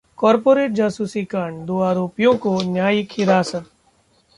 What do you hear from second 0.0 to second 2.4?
corporate जासूसी कांड: दो आरोपियों